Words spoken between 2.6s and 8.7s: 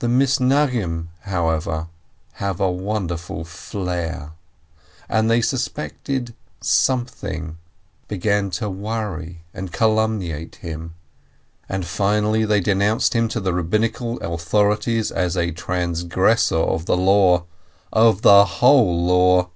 a wonderful flair, and they suspected something, began to